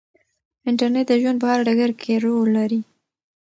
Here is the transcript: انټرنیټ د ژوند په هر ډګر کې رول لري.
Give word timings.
انټرنیټ 0.67 1.05
د 1.09 1.11
ژوند 1.21 1.37
په 1.41 1.47
هر 1.51 1.59
ډګر 1.67 1.91
کې 2.01 2.13
رول 2.25 2.47
لري. 2.57 2.81